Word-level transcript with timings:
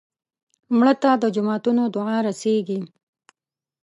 مړه 0.77 0.93
ته 1.01 1.09
د 1.23 1.25
جوماتونو 1.35 1.83
دعا 1.95 2.17
رسېږي 2.27 2.79